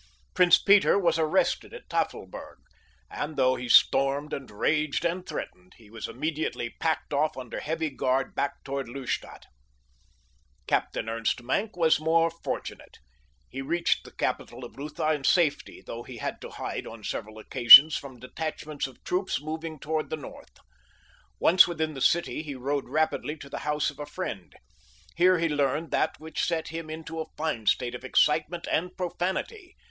Prince 0.33 0.57
Peter 0.57 0.97
was 0.97 1.19
arrested 1.19 1.75
at 1.75 1.87
Tafelberg, 1.87 2.57
and, 3.11 3.37
though 3.37 3.53
he 3.55 3.69
stormed 3.69 4.33
and 4.33 4.49
raged 4.49 5.05
and 5.05 5.23
threatened, 5.27 5.75
he 5.75 5.91
was 5.91 6.07
immediately 6.07 6.71
packed 6.79 7.13
off 7.13 7.37
under 7.37 7.59
heavy 7.59 7.91
guard 7.91 8.33
back 8.33 8.63
toward 8.63 8.89
Lustadt. 8.89 9.45
Captain 10.65 11.07
Ernst 11.07 11.43
Maenck 11.43 11.77
was 11.77 11.99
more 11.99 12.31
fortunate. 12.31 12.97
He 13.47 13.61
reached 13.61 14.03
the 14.03 14.09
capital 14.15 14.65
of 14.65 14.75
Lutha 14.75 15.11
in 15.13 15.23
safety, 15.23 15.83
though 15.85 16.01
he 16.01 16.17
had 16.17 16.41
to 16.41 16.49
hide 16.49 16.87
on 16.87 17.03
several 17.03 17.37
occasions 17.37 17.95
from 17.95 18.17
detachments 18.19 18.87
of 18.87 19.03
troops 19.03 19.39
moving 19.39 19.77
toward 19.77 20.09
the 20.09 20.17
north. 20.17 20.57
Once 21.37 21.67
within 21.67 21.93
the 21.93 22.01
city 22.01 22.41
he 22.41 22.55
rode 22.55 22.89
rapidly 22.89 23.37
to 23.37 23.49
the 23.51 23.59
house 23.69 23.91
of 23.91 23.99
a 23.99 24.07
friend. 24.07 24.55
Here 25.15 25.37
he 25.37 25.47
learned 25.47 25.91
that 25.91 26.19
which 26.19 26.43
set 26.43 26.69
him 26.69 26.89
into 26.89 27.21
a 27.21 27.29
fine 27.37 27.67
state 27.67 27.93
of 27.93 28.03
excitement 28.03 28.67
and 28.71 28.97
profanity. 28.97 29.77